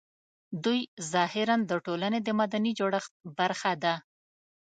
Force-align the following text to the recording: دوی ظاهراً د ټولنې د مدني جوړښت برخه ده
دوی 0.63 0.79
ظاهراً 1.13 1.55
د 1.69 1.71
ټولنې 1.85 2.19
د 2.23 2.29
مدني 2.39 2.71
جوړښت 2.79 3.11
برخه 3.37 3.71
ده 3.83 3.93